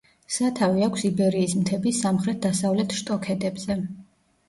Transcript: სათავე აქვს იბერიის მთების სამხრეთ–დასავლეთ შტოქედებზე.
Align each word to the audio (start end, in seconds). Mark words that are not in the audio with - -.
სათავე 0.37 0.81
აქვს 0.85 1.05
იბერიის 1.09 1.55
მთების 1.61 2.01
სამხრეთ–დასავლეთ 2.07 3.01
შტოქედებზე. 3.01 3.83